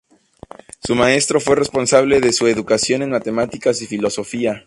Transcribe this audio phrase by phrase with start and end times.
[0.83, 4.59] Su maestro fue el responsable de su educación en matemáticas y filosofía.